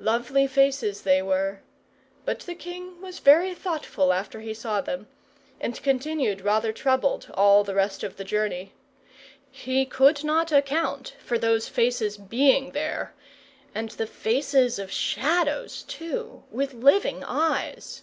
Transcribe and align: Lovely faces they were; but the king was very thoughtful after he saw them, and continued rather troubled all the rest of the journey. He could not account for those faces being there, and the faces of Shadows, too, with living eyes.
Lovely 0.00 0.48
faces 0.48 1.02
they 1.02 1.22
were; 1.22 1.60
but 2.24 2.40
the 2.40 2.56
king 2.56 3.00
was 3.00 3.20
very 3.20 3.54
thoughtful 3.54 4.12
after 4.12 4.40
he 4.40 4.52
saw 4.52 4.80
them, 4.80 5.06
and 5.60 5.80
continued 5.84 6.40
rather 6.40 6.72
troubled 6.72 7.30
all 7.34 7.62
the 7.62 7.76
rest 7.76 8.02
of 8.02 8.16
the 8.16 8.24
journey. 8.24 8.72
He 9.52 9.86
could 9.86 10.24
not 10.24 10.50
account 10.50 11.14
for 11.20 11.38
those 11.38 11.68
faces 11.68 12.16
being 12.16 12.72
there, 12.72 13.14
and 13.72 13.90
the 13.90 14.08
faces 14.08 14.80
of 14.80 14.90
Shadows, 14.90 15.84
too, 15.84 16.42
with 16.50 16.74
living 16.74 17.22
eyes. 17.22 18.02